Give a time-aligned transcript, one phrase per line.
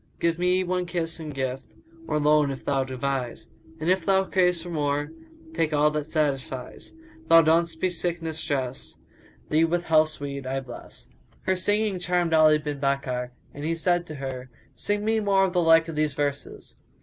[0.19, 3.47] Give me one kiss in gift * Or loan, if thou devise:
[3.79, 8.43] And if thou crave for more * Take all that satisfies.[FN#179] Thou donn'st me sickness
[8.43, 11.07] dress * Thee with health's weed I bless."
[11.43, 15.53] Her singing charmed Ali bin Bakkar, and he said to her, "Sing me more of
[15.53, 16.77] the like of these verses."